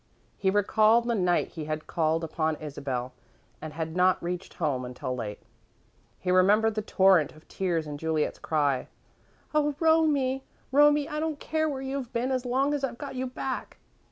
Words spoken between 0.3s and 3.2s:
He recalled the night he had called upon Isabel